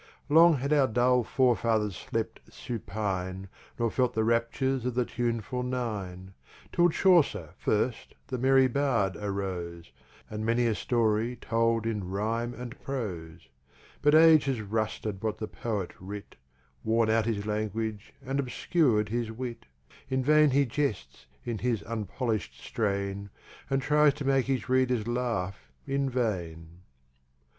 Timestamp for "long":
0.29-0.55